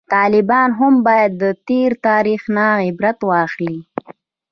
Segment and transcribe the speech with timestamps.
[0.15, 3.77] طالبان هم باید د تیر تاریخ نه عبرت واخلي